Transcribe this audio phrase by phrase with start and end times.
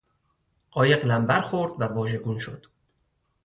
[0.71, 2.65] قایق لمبر خورد و واژگون شد.